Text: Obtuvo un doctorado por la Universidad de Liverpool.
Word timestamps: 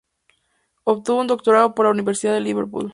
Obtuvo 0.83 1.19
un 1.21 1.27
doctorado 1.27 1.75
por 1.75 1.85
la 1.85 1.91
Universidad 1.91 2.33
de 2.33 2.39
Liverpool. 2.39 2.89